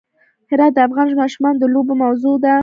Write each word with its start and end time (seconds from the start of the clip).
هرات 0.49 0.71
د 0.75 0.79
افغان 0.87 1.07
ماشومانو 1.21 1.59
د 1.61 1.65
لوبو 1.73 1.93
موضوع 2.03 2.35
ده. 2.43 2.53